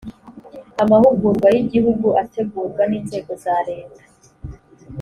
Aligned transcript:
amahugurwa 0.83 1.47
y 1.55 1.57
igihugu 1.63 2.07
ategurwa 2.23 2.83
n 2.89 2.93
inzego 2.99 3.31
za 3.43 3.55
leta 3.69 4.03